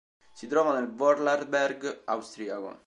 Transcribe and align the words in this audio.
Si 0.33 0.47
trova 0.47 0.73
nel 0.73 0.89
Vorarlberg 0.89 2.01
austriaco. 2.05 2.79